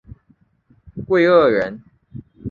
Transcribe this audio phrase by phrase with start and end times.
[1.07, 1.83] 桂萼人。